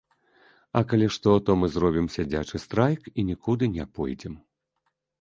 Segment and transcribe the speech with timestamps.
[0.79, 4.35] А калі што, то мы зробім сядзячы страйк і нікуды не пойдзем.